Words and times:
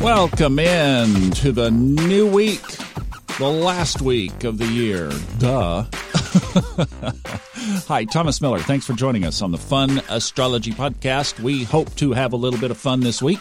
Welcome 0.00 0.60
in 0.60 1.32
to 1.32 1.50
the 1.50 1.72
new 1.72 2.30
week, 2.30 2.62
the 3.38 3.48
last 3.48 4.00
week 4.00 4.44
of 4.44 4.56
the 4.56 4.66
year. 4.66 5.10
Duh. 5.38 5.86
Hi, 7.88 8.04
Thomas 8.04 8.40
Miller. 8.40 8.60
Thanks 8.60 8.86
for 8.86 8.92
joining 8.92 9.24
us 9.24 9.42
on 9.42 9.50
the 9.50 9.58
Fun 9.58 10.00
Astrology 10.08 10.70
Podcast. 10.70 11.40
We 11.40 11.64
hope 11.64 11.92
to 11.96 12.12
have 12.12 12.32
a 12.32 12.36
little 12.36 12.60
bit 12.60 12.70
of 12.70 12.76
fun 12.78 13.00
this 13.00 13.20
week, 13.20 13.40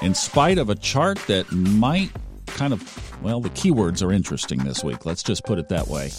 in 0.00 0.14
spite 0.14 0.58
of 0.58 0.70
a 0.70 0.76
chart 0.76 1.18
that 1.26 1.50
might 1.50 2.12
kind 2.46 2.72
of, 2.72 3.20
well, 3.22 3.40
the 3.40 3.50
keywords 3.50 4.00
are 4.00 4.12
interesting 4.12 4.60
this 4.60 4.84
week. 4.84 5.04
Let's 5.04 5.24
just 5.24 5.44
put 5.44 5.58
it 5.58 5.68
that 5.70 5.88
way. 5.88 6.10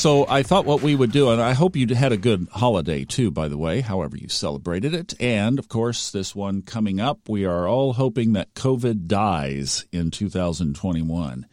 So 0.00 0.26
I 0.28 0.42
thought 0.42 0.64
what 0.64 0.80
we 0.80 0.94
would 0.94 1.12
do, 1.12 1.28
and 1.28 1.42
I 1.42 1.52
hope 1.52 1.76
you 1.76 1.86
had 1.94 2.10
a 2.10 2.16
good 2.16 2.48
holiday 2.52 3.04
too, 3.04 3.30
by 3.30 3.48
the 3.48 3.58
way, 3.58 3.82
however 3.82 4.16
you 4.16 4.30
celebrated 4.30 4.94
it. 4.94 5.12
And 5.20 5.58
of 5.58 5.68
course, 5.68 6.10
this 6.10 6.34
one 6.34 6.62
coming 6.62 7.00
up, 7.00 7.28
we 7.28 7.44
are 7.44 7.68
all 7.68 7.92
hoping 7.92 8.32
that 8.32 8.54
COVID 8.54 9.08
dies 9.08 9.84
in 9.92 10.10
2021. 10.10 11.46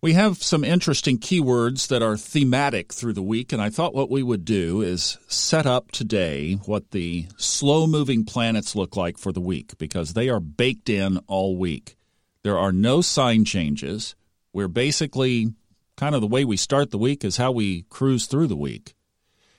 We 0.00 0.14
have 0.14 0.42
some 0.42 0.64
interesting 0.64 1.18
keywords 1.18 1.88
that 1.88 2.02
are 2.02 2.16
thematic 2.16 2.90
through 2.90 3.12
the 3.12 3.20
week, 3.20 3.52
and 3.52 3.60
I 3.60 3.68
thought 3.68 3.94
what 3.94 4.08
we 4.08 4.22
would 4.22 4.46
do 4.46 4.80
is 4.80 5.18
set 5.28 5.66
up 5.66 5.90
today 5.90 6.54
what 6.64 6.92
the 6.92 7.26
slow 7.36 7.86
moving 7.86 8.24
planets 8.24 8.76
look 8.76 8.96
like 8.96 9.18
for 9.18 9.30
the 9.30 9.42
week 9.42 9.76
because 9.76 10.14
they 10.14 10.30
are 10.30 10.40
baked 10.40 10.88
in 10.88 11.18
all 11.26 11.58
week. 11.58 11.98
There 12.44 12.56
are 12.56 12.72
no 12.72 13.02
sign 13.02 13.44
changes. 13.44 14.14
We're 14.54 14.68
basically 14.68 15.52
kind 15.98 16.14
of 16.14 16.20
the 16.20 16.28
way 16.28 16.44
we 16.44 16.56
start 16.56 16.92
the 16.92 16.96
week 16.96 17.24
is 17.24 17.38
how 17.38 17.50
we 17.50 17.82
cruise 17.90 18.26
through 18.26 18.46
the 18.46 18.56
week. 18.56 18.94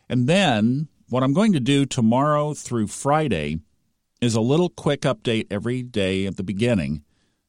And 0.07 0.25
then 0.25 0.87
what 1.09 1.21
I'm 1.21 1.33
going 1.33 1.51
to 1.51 1.59
do 1.59 1.85
tomorrow 1.85 2.53
through 2.53 2.87
Friday 2.87 3.59
is 4.21 4.35
a 4.35 4.41
little 4.41 4.69
quick 4.69 5.01
update 5.01 5.47
every 5.51 5.83
day 5.83 6.25
at 6.25 6.37
the 6.37 6.43
beginning, 6.43 7.03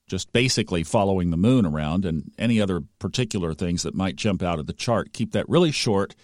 just 0.09 0.33
basically 0.33 0.83
following 0.83 1.31
the 1.31 1.37
moon 1.37 1.65
around 1.65 2.05
and 2.05 2.33
any 2.37 2.61
other 2.61 2.83
particular 2.99 3.55
things 3.55 3.85
that 3.85 3.95
might 3.95 4.17
jump 4.17 4.43
out 4.43 4.59
of 4.59 4.67
the 4.67 4.73
chart. 4.73 5.13
Keep 5.13 5.33
that 5.33 5.49
really 5.49 5.71
short. 5.71 6.17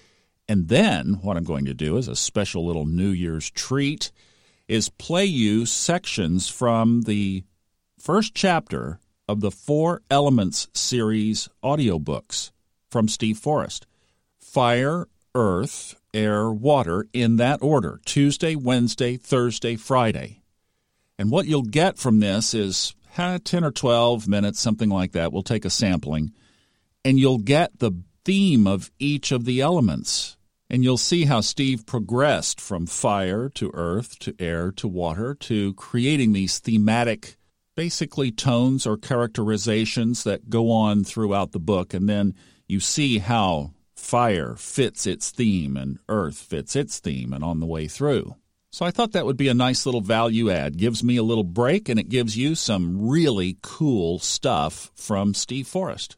And 0.48 0.66
then 0.66 1.20
what 1.22 1.36
I'm 1.36 1.44
going 1.44 1.66
to 1.66 1.74
do 1.74 1.96
is 1.96 2.08
a 2.08 2.16
special 2.16 2.66
little 2.66 2.84
New 2.84 3.10
Year's 3.10 3.48
treat 3.48 4.10
is 4.66 4.88
play 4.88 5.24
you 5.24 5.66
sections 5.66 6.48
from 6.48 7.02
the 7.02 7.44
first 7.96 8.34
chapter 8.34 8.98
of 9.28 9.41
the 9.41 9.52
Four 9.52 10.02
Elements 10.10 10.66
series 10.74 11.48
audiobooks 11.62 12.50
from 12.90 13.08
Steve 13.08 13.38
Forrest. 13.38 13.86
Fire, 14.38 15.08
earth, 15.34 15.96
air, 16.14 16.50
water 16.50 17.06
in 17.12 17.36
that 17.36 17.62
order 17.62 18.00
Tuesday, 18.04 18.56
Wednesday, 18.56 19.16
Thursday, 19.16 19.76
Friday. 19.76 20.42
And 21.18 21.30
what 21.30 21.46
you'll 21.46 21.62
get 21.62 21.98
from 21.98 22.20
this 22.20 22.54
is 22.54 22.94
10 23.14 23.64
or 23.64 23.70
12 23.70 24.28
minutes, 24.28 24.60
something 24.60 24.90
like 24.90 25.12
that. 25.12 25.32
We'll 25.32 25.42
take 25.42 25.64
a 25.64 25.70
sampling, 25.70 26.32
and 27.04 27.18
you'll 27.18 27.38
get 27.38 27.78
the 27.78 27.92
theme 28.24 28.66
of 28.66 28.90
each 28.98 29.32
of 29.32 29.44
the 29.44 29.60
elements. 29.60 30.36
And 30.68 30.82
you'll 30.82 30.98
see 30.98 31.26
how 31.26 31.42
Steve 31.42 31.86
progressed 31.86 32.60
from 32.60 32.86
fire 32.86 33.48
to 33.50 33.70
earth 33.72 34.18
to 34.18 34.34
air 34.40 34.72
to 34.72 34.88
water 34.88 35.32
to 35.34 35.74
creating 35.74 36.32
these 36.32 36.58
thematic, 36.58 37.36
basically 37.76 38.32
tones 38.32 38.84
or 38.84 38.96
characterizations 38.96 40.24
that 40.24 40.50
go 40.50 40.72
on 40.72 41.04
throughout 41.04 41.52
the 41.52 41.60
book. 41.60 41.94
And 41.94 42.08
then 42.08 42.34
you 42.67 42.81
see 42.81 43.19
how 43.19 43.72
fire 43.95 44.55
fits 44.56 45.06
its 45.06 45.31
theme 45.31 45.77
and 45.77 45.98
earth 46.09 46.39
fits 46.39 46.77
its 46.77 46.98
theme 46.98 47.33
and 47.33 47.42
on 47.42 47.61
the 47.61 47.67
way 47.67 47.89
through. 47.89 48.36
So 48.70 48.84
I 48.84 48.91
thought 48.91 49.12
that 49.12 49.25
would 49.25 49.39
be 49.39 49.48
a 49.48 49.55
nice 49.55 49.86
little 49.86 50.03
value 50.03 50.50
add. 50.50 50.77
Gives 50.77 51.03
me 51.03 51.17
a 51.17 51.22
little 51.22 51.44
break 51.44 51.89
and 51.89 51.98
it 51.98 52.09
gives 52.09 52.37
you 52.37 52.55
some 52.55 53.09
really 53.09 53.56
cool 53.62 54.19
stuff 54.19 54.91
from 54.94 55.33
Steve 55.33 55.67
Forrest. 55.67 56.17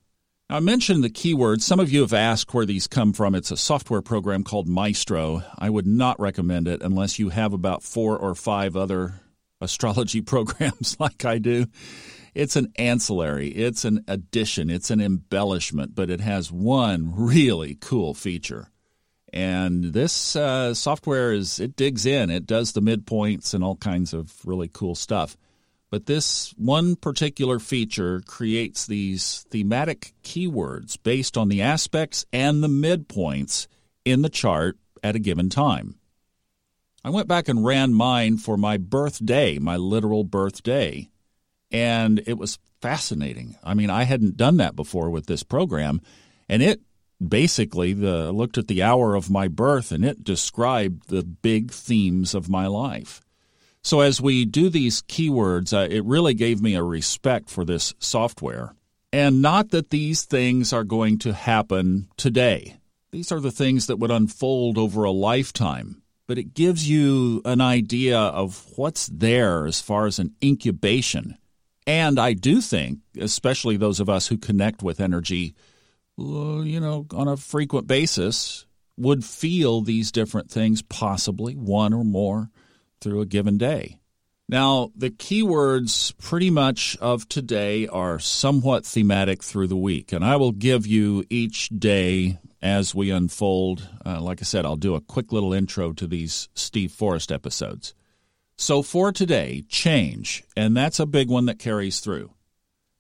Now, 0.50 0.56
I 0.56 0.60
mentioned 0.60 1.04
the 1.04 1.10
keywords. 1.10 1.60
Some 1.60 1.78
of 1.78 1.92
you 1.92 2.00
have 2.00 2.14
asked 2.14 2.52
where 2.52 2.66
these 2.66 2.86
come 2.86 3.12
from. 3.12 3.34
It's 3.34 3.50
a 3.50 3.56
software 3.56 4.02
program 4.02 4.44
called 4.44 4.68
Maestro. 4.68 5.42
I 5.58 5.70
would 5.70 5.86
not 5.86 6.18
recommend 6.18 6.66
it 6.66 6.82
unless 6.82 7.18
you 7.18 7.28
have 7.28 7.52
about 7.52 7.82
four 7.82 8.18
or 8.18 8.34
five 8.34 8.74
other 8.74 9.20
astrology 9.60 10.20
programs 10.22 10.96
like 10.98 11.24
I 11.24 11.38
do. 11.38 11.66
It's 12.38 12.54
an 12.54 12.72
ancillary, 12.76 13.48
it's 13.48 13.84
an 13.84 14.04
addition, 14.06 14.70
it's 14.70 14.92
an 14.92 15.00
embellishment, 15.00 15.96
but 15.96 16.08
it 16.08 16.20
has 16.20 16.52
one 16.52 17.12
really 17.16 17.74
cool 17.74 18.14
feature. 18.14 18.70
And 19.32 19.86
this 19.92 20.36
uh, 20.36 20.72
software 20.72 21.32
is 21.32 21.58
it 21.58 21.74
digs 21.74 22.06
in, 22.06 22.30
it 22.30 22.46
does 22.46 22.70
the 22.70 22.80
midpoints 22.80 23.54
and 23.54 23.64
all 23.64 23.74
kinds 23.74 24.14
of 24.14 24.32
really 24.46 24.68
cool 24.68 24.94
stuff. 24.94 25.36
But 25.90 26.06
this 26.06 26.54
one 26.56 26.94
particular 26.94 27.58
feature 27.58 28.22
creates 28.24 28.86
these 28.86 29.44
thematic 29.50 30.14
keywords 30.22 30.96
based 31.02 31.36
on 31.36 31.48
the 31.48 31.60
aspects 31.60 32.24
and 32.32 32.62
the 32.62 32.68
midpoints 32.68 33.66
in 34.04 34.22
the 34.22 34.28
chart 34.28 34.78
at 35.02 35.16
a 35.16 35.18
given 35.18 35.50
time. 35.50 35.96
I 37.02 37.10
went 37.10 37.26
back 37.26 37.48
and 37.48 37.64
ran 37.64 37.94
mine 37.94 38.36
for 38.36 38.56
my 38.56 38.76
birthday, 38.76 39.58
my 39.58 39.76
literal 39.76 40.22
birthday, 40.22 41.10
and 41.70 42.22
it 42.26 42.38
was 42.38 42.58
fascinating. 42.80 43.56
I 43.62 43.74
mean, 43.74 43.90
I 43.90 44.04
hadn't 44.04 44.36
done 44.36 44.56
that 44.58 44.76
before 44.76 45.10
with 45.10 45.26
this 45.26 45.42
program, 45.42 46.00
and 46.48 46.62
it 46.62 46.80
basically 47.26 47.92
the 47.92 48.32
looked 48.32 48.58
at 48.58 48.68
the 48.68 48.82
hour 48.82 49.14
of 49.14 49.30
my 49.30 49.48
birth 49.48 49.90
and 49.90 50.04
it 50.04 50.22
described 50.22 51.08
the 51.08 51.24
big 51.24 51.72
themes 51.72 52.34
of 52.34 52.48
my 52.48 52.66
life. 52.66 53.20
So 53.82 54.00
as 54.00 54.20
we 54.20 54.44
do 54.44 54.68
these 54.68 55.02
keywords, 55.02 55.72
uh, 55.72 55.88
it 55.90 56.04
really 56.04 56.34
gave 56.34 56.60
me 56.60 56.74
a 56.74 56.82
respect 56.82 57.48
for 57.48 57.64
this 57.64 57.94
software. 57.98 58.74
And 59.12 59.40
not 59.40 59.70
that 59.70 59.90
these 59.90 60.24
things 60.24 60.72
are 60.72 60.84
going 60.84 61.18
to 61.20 61.32
happen 61.32 62.08
today. 62.16 62.76
These 63.10 63.32
are 63.32 63.40
the 63.40 63.50
things 63.50 63.86
that 63.86 63.98
would 63.98 64.10
unfold 64.10 64.76
over 64.76 65.04
a 65.04 65.10
lifetime. 65.10 66.02
But 66.26 66.36
it 66.36 66.52
gives 66.52 66.90
you 66.90 67.40
an 67.46 67.62
idea 67.62 68.18
of 68.18 68.66
what's 68.76 69.06
there 69.06 69.66
as 69.66 69.80
far 69.80 70.04
as 70.06 70.18
an 70.18 70.34
incubation 70.44 71.38
and 71.88 72.18
I 72.20 72.34
do 72.34 72.60
think, 72.60 72.98
especially 73.18 73.78
those 73.78 73.98
of 73.98 74.10
us 74.10 74.26
who 74.26 74.36
connect 74.36 74.82
with 74.82 75.00
energy, 75.00 75.54
you 76.18 76.78
know, 76.78 77.06
on 77.14 77.28
a 77.28 77.36
frequent 77.38 77.86
basis, 77.86 78.66
would 78.98 79.24
feel 79.24 79.80
these 79.80 80.12
different 80.12 80.50
things, 80.50 80.82
possibly 80.82 81.54
one 81.54 81.94
or 81.94 82.04
more, 82.04 82.50
through 83.00 83.22
a 83.22 83.26
given 83.26 83.56
day. 83.56 84.00
Now, 84.50 84.92
the 84.94 85.08
keywords 85.08 86.14
pretty 86.18 86.50
much 86.50 86.98
of 87.00 87.26
today 87.26 87.86
are 87.86 88.18
somewhat 88.18 88.84
thematic 88.84 89.42
through 89.42 89.68
the 89.68 89.76
week, 89.76 90.12
and 90.12 90.22
I 90.22 90.36
will 90.36 90.52
give 90.52 90.86
you 90.86 91.24
each 91.30 91.70
day 91.70 92.38
as 92.60 92.94
we 92.94 93.10
unfold. 93.10 93.88
Uh, 94.04 94.20
like 94.20 94.42
I 94.42 94.44
said, 94.44 94.66
I'll 94.66 94.76
do 94.76 94.94
a 94.94 95.00
quick 95.00 95.32
little 95.32 95.54
intro 95.54 95.94
to 95.94 96.06
these 96.06 96.50
Steve 96.54 96.92
Forrest 96.92 97.32
episodes. 97.32 97.94
So 98.60 98.82
for 98.82 99.12
today, 99.12 99.64
change, 99.68 100.42
and 100.56 100.76
that's 100.76 100.98
a 100.98 101.06
big 101.06 101.28
one 101.28 101.46
that 101.46 101.60
carries 101.60 102.00
through. 102.00 102.32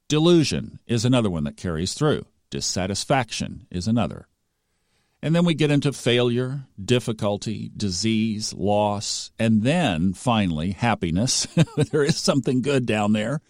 Delusion 0.08 0.78
is 0.86 1.04
another 1.04 1.28
one 1.28 1.42
that 1.44 1.56
carries 1.56 1.94
through. 1.94 2.26
Dissatisfaction 2.48 3.66
is 3.68 3.88
another. 3.88 4.28
And 5.20 5.34
then 5.34 5.44
we 5.44 5.54
get 5.54 5.72
into 5.72 5.92
failure, 5.92 6.60
difficulty, 6.82 7.72
disease, 7.76 8.54
loss, 8.54 9.32
and 9.36 9.64
then 9.64 10.12
finally 10.12 10.70
happiness. 10.70 11.48
there 11.90 12.04
is 12.04 12.16
something 12.16 12.62
good 12.62 12.86
down 12.86 13.12
there. 13.12 13.40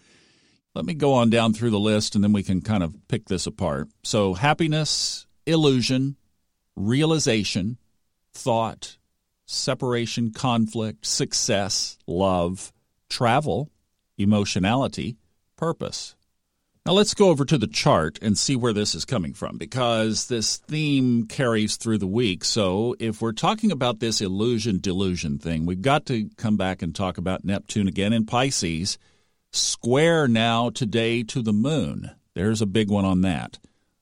Let 0.73 0.85
me 0.85 0.95
go 0.95 1.13
on 1.13 1.29
down 1.29 1.53
through 1.53 1.69
the 1.69 1.79
list 1.79 2.15
and 2.15 2.23
then 2.23 2.33
we 2.33 2.41
can 2.41 2.61
kind 2.61 2.81
of 2.81 2.95
pick 3.07 3.27
this 3.27 3.45
apart. 3.45 3.87
So, 4.03 4.33
happiness, 4.33 5.27
illusion, 5.45 6.15
realization, 6.75 7.77
thought, 8.33 8.97
separation, 9.49 10.31
conflict, 10.31 11.05
success, 11.05 11.97
love, 12.05 12.71
travel, 13.09 13.71
emotionality, 14.17 15.17
purpose. 15.57 16.15
Now 16.85 16.93
let's 16.93 17.13
go 17.13 17.29
over 17.29 17.45
to 17.45 17.57
the 17.57 17.67
chart 17.67 18.19
and 18.21 18.37
see 18.37 18.55
where 18.55 18.73
this 18.73 18.93
is 18.93 19.05
coming 19.05 19.33
from 19.33 19.57
because 19.57 20.27
this 20.27 20.57
theme 20.57 21.25
carries 21.25 21.77
through 21.77 21.97
the 21.97 22.07
week. 22.07 22.43
So 22.45 22.95
if 22.99 23.21
we're 23.21 23.31
talking 23.31 23.71
about 23.71 23.99
this 23.99 24.21
illusion 24.21 24.79
delusion 24.79 25.39
thing, 25.39 25.65
we've 25.65 25.81
got 25.81 26.05
to 26.07 26.29
come 26.37 26.55
back 26.55 26.81
and 26.81 26.93
talk 26.93 27.17
about 27.17 27.43
Neptune 27.43 27.87
again 27.87 28.13
in 28.13 28.25
Pisces, 28.25 28.97
square 29.51 30.27
now 30.27 30.69
today 30.69 31.23
to 31.23 31.41
the 31.41 31.53
moon. 31.53 32.11
There's 32.35 32.61
a 32.61 32.67
big 32.67 32.89
one 32.89 33.05
on 33.05 33.21
that 33.21 33.57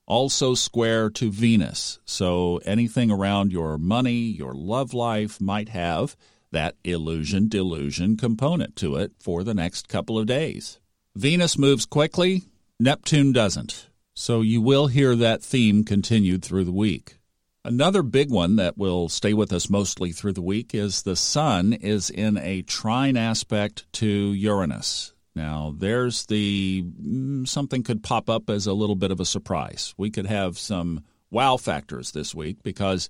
also 0.08 0.54
square 0.54 1.10
to 1.10 1.30
Venus. 1.30 2.00
So 2.04 2.60
anything 2.64 3.10
around 3.10 3.52
your 3.52 3.78
money, 3.78 4.18
your 4.18 4.54
love 4.54 4.92
life 4.94 5.40
might 5.40 5.68
have 5.68 6.16
that 6.50 6.74
illusion 6.82 7.48
delusion 7.48 8.16
component 8.16 8.74
to 8.76 8.96
it 8.96 9.12
for 9.20 9.44
the 9.44 9.54
next 9.54 9.86
couple 9.86 10.18
of 10.18 10.26
days. 10.26 10.80
Venus 11.14 11.58
moves 11.58 11.86
quickly, 11.86 12.44
Neptune 12.80 13.32
doesn't. 13.32 13.88
So 14.14 14.40
you 14.40 14.60
will 14.60 14.88
hear 14.88 15.14
that 15.14 15.42
theme 15.42 15.84
continued 15.84 16.42
through 16.42 16.64
the 16.64 16.72
week. 16.72 17.18
Another 17.64 18.02
big 18.02 18.30
one 18.30 18.56
that 18.56 18.78
will 18.78 19.08
stay 19.10 19.34
with 19.34 19.52
us 19.52 19.68
mostly 19.68 20.10
through 20.10 20.32
the 20.32 20.42
week 20.42 20.74
is 20.74 21.02
the 21.02 21.16
Sun 21.16 21.74
is 21.74 22.08
in 22.08 22.38
a 22.38 22.62
trine 22.62 23.16
aspect 23.16 23.92
to 23.94 24.06
Uranus. 24.06 25.12
Now, 25.34 25.74
there's 25.76 26.26
the 26.26 26.84
mm, 26.84 27.46
something 27.46 27.82
could 27.82 28.02
pop 28.02 28.28
up 28.28 28.50
as 28.50 28.66
a 28.66 28.72
little 28.72 28.96
bit 28.96 29.10
of 29.10 29.20
a 29.20 29.24
surprise. 29.24 29.94
We 29.96 30.10
could 30.10 30.26
have 30.26 30.58
some 30.58 31.04
wow 31.30 31.56
factors 31.56 32.12
this 32.12 32.34
week 32.34 32.62
because 32.62 33.08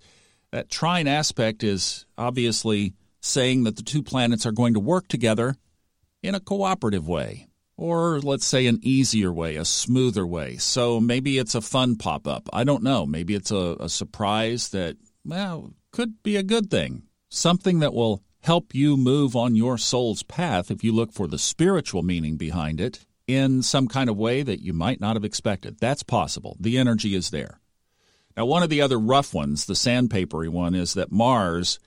that 0.51 0.71
trine 0.71 1.07
aspect 1.07 1.63
is 1.63 2.07
obviously 2.17 2.95
saying 3.21 3.65
that 3.65 3.77
the 3.77 3.83
two 3.83 4.03
planets 4.03 4.47
are 4.47 4.53
going 4.53 4.75
to 4.75 4.81
work 4.81 5.09
together 5.09 5.57
in 6.23 6.35
a 6.35 6.41
cooperative 6.41 7.07
way, 7.09 7.49
or 7.77 8.21
let's 8.21 8.47
say 8.47 8.67
an 8.67 8.79
easier 8.83 9.33
way, 9.33 9.57
a 9.57 9.65
smoother 9.65 10.27
way. 10.27 10.57
So 10.57 11.01
maybe 11.01 11.39
it's 11.39 11.55
a 11.55 11.61
fun 11.61 11.97
pop 11.97 12.27
up. 12.27 12.49
I 12.53 12.65
don't 12.65 12.83
know. 12.83 13.07
Maybe 13.07 13.35
it's 13.35 13.51
a, 13.51 13.77
a 13.81 13.89
surprise 13.89 14.71
that, 14.71 14.97
well, 15.25 15.73
could 15.93 16.23
be 16.23 16.37
a 16.37 16.43
good 16.43 16.71
thing. 16.71 17.03
Something 17.31 17.81
that 17.81 17.95
will 17.95 18.23
help 18.49 18.75
you 18.75 18.97
move 18.97 19.37
on 19.37 19.55
your 19.55 19.77
soul's 19.77 20.23
path 20.23 20.71
if 20.71 20.83
you 20.83 20.91
look 20.91 21.13
for 21.13 21.29
the 21.29 21.37
spiritual 21.37 22.03
meaning 22.03 22.39
behind 22.39 22.81
it 22.81 23.05
in 23.27 23.61
some 23.61 23.87
kind 23.87 24.09
of 24.09 24.17
way 24.17 24.43
that 24.43 24.63
you 24.63 24.73
might 24.73 25.03
not 25.03 25.17
have 25.17 25.25
expected. 25.25 25.77
That's 25.79 26.03
possible. 26.03 26.57
The 26.59 26.79
energy 26.79 27.15
is 27.15 27.29
there. 27.29 27.61
Now, 28.35 28.47
one 28.47 28.63
of 28.63 28.71
the 28.71 28.81
other 28.81 28.99
rough 28.99 29.35
ones, 29.35 29.67
the 29.67 29.75
sandpapery 29.75 30.49
one, 30.49 30.75
is 30.75 30.95
that 30.95 31.13
Mars 31.13 31.79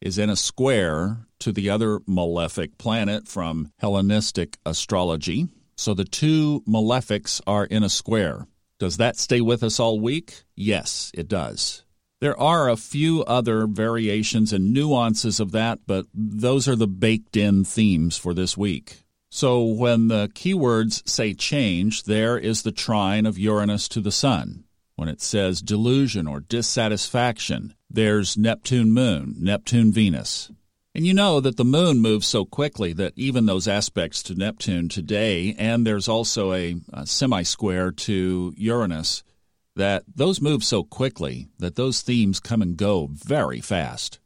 is 0.00 0.18
in 0.18 0.30
a 0.30 0.34
square 0.34 1.28
to 1.38 1.52
the 1.52 1.70
other 1.70 2.00
malefic 2.08 2.76
planet 2.76 3.28
from 3.28 3.70
Hellenistic 3.78 4.58
astrology. 4.66 5.46
So 5.76 5.94
the 5.94 6.04
two 6.04 6.64
malefics 6.66 7.40
are 7.46 7.66
in 7.66 7.84
a 7.84 7.88
square. 7.88 8.48
Does 8.80 8.96
that 8.96 9.16
stay 9.16 9.40
with 9.40 9.62
us 9.62 9.78
all 9.78 10.00
week? 10.00 10.42
Yes, 10.56 11.12
it 11.14 11.28
does. 11.28 11.84
There 12.20 12.38
are 12.38 12.68
a 12.68 12.76
few 12.76 13.24
other 13.24 13.66
variations 13.66 14.52
and 14.52 14.74
nuances 14.74 15.40
of 15.40 15.52
that, 15.52 15.80
but 15.86 16.04
those 16.12 16.68
are 16.68 16.76
the 16.76 16.86
baked 16.86 17.34
in 17.34 17.64
themes 17.64 18.18
for 18.18 18.34
this 18.34 18.58
week. 18.58 19.04
So 19.30 19.62
when 19.62 20.08
the 20.08 20.28
keywords 20.34 21.08
say 21.08 21.32
change, 21.32 22.04
there 22.04 22.36
is 22.36 22.62
the 22.62 22.72
trine 22.72 23.24
of 23.24 23.38
Uranus 23.38 23.88
to 23.88 24.00
the 24.00 24.12
Sun. 24.12 24.64
When 24.96 25.08
it 25.08 25.22
says 25.22 25.62
delusion 25.62 26.26
or 26.26 26.40
dissatisfaction, 26.40 27.74
there's 27.88 28.36
Neptune 28.36 28.92
Moon, 28.92 29.36
Neptune 29.38 29.90
Venus. 29.90 30.50
And 30.94 31.06
you 31.06 31.14
know 31.14 31.40
that 31.40 31.56
the 31.56 31.64
moon 31.64 32.00
moves 32.00 32.26
so 32.26 32.44
quickly 32.44 32.92
that 32.94 33.14
even 33.16 33.46
those 33.46 33.68
aspects 33.68 34.22
to 34.24 34.34
Neptune 34.34 34.90
today, 34.90 35.54
and 35.56 35.86
there's 35.86 36.08
also 36.08 36.52
a, 36.52 36.76
a 36.92 37.06
semi 37.06 37.44
square 37.44 37.92
to 37.92 38.52
Uranus, 38.58 39.22
that 39.80 40.04
those 40.14 40.42
move 40.42 40.62
so 40.62 40.84
quickly 40.84 41.48
that 41.58 41.74
those 41.74 42.02
themes 42.02 42.38
come 42.38 42.60
and 42.60 42.76
go 42.76 43.08
very 43.10 43.62
fast. 43.62 44.20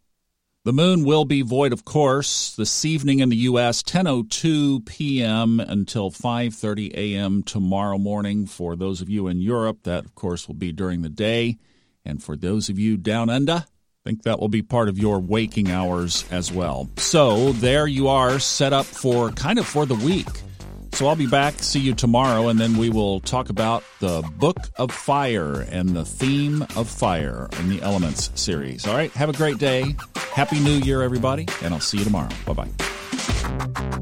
The 0.64 0.72
moon 0.72 1.04
will 1.04 1.24
be 1.24 1.42
void, 1.42 1.72
of 1.72 1.84
course, 1.84 2.56
this 2.56 2.84
evening 2.84 3.20
in 3.20 3.28
the 3.28 3.36
U.S., 3.36 3.80
10.02 3.84 4.84
p.m. 4.84 5.60
until 5.60 6.10
5.30 6.10 6.94
a.m. 6.94 7.44
tomorrow 7.44 7.98
morning. 7.98 8.46
For 8.46 8.74
those 8.74 9.00
of 9.00 9.08
you 9.08 9.28
in 9.28 9.40
Europe, 9.40 9.84
that, 9.84 10.04
of 10.04 10.16
course, 10.16 10.48
will 10.48 10.56
be 10.56 10.72
during 10.72 11.02
the 11.02 11.08
day. 11.08 11.58
And 12.04 12.20
for 12.20 12.34
those 12.36 12.68
of 12.68 12.78
you 12.78 12.96
down 12.96 13.30
under, 13.30 13.52
I 13.52 14.02
think 14.04 14.24
that 14.24 14.40
will 14.40 14.48
be 14.48 14.62
part 14.62 14.88
of 14.88 14.98
your 14.98 15.20
waking 15.20 15.70
hours 15.70 16.24
as 16.32 16.50
well. 16.50 16.90
So 16.96 17.52
there 17.52 17.86
you 17.86 18.08
are, 18.08 18.40
set 18.40 18.72
up 18.72 18.86
for 18.86 19.30
kind 19.30 19.60
of 19.60 19.66
for 19.66 19.86
the 19.86 19.94
week. 19.94 20.26
So 20.94 21.08
I'll 21.08 21.16
be 21.16 21.26
back. 21.26 21.54
See 21.58 21.80
you 21.80 21.92
tomorrow, 21.92 22.46
and 22.48 22.58
then 22.58 22.76
we 22.76 22.88
will 22.88 23.18
talk 23.18 23.50
about 23.50 23.82
the 23.98 24.22
Book 24.36 24.58
of 24.76 24.92
Fire 24.92 25.66
and 25.70 25.88
the 25.88 26.04
theme 26.04 26.62
of 26.76 26.88
fire 26.88 27.48
in 27.58 27.68
the 27.68 27.82
Elements 27.82 28.30
series. 28.40 28.86
All 28.86 28.94
right, 28.94 29.10
have 29.12 29.28
a 29.28 29.32
great 29.32 29.58
day. 29.58 29.96
Happy 30.14 30.60
New 30.60 30.78
Year, 30.78 31.02
everybody, 31.02 31.48
and 31.62 31.74
I'll 31.74 31.80
see 31.80 31.98
you 31.98 32.04
tomorrow. 32.04 32.30
Bye 32.46 32.52
bye. 32.52 33.93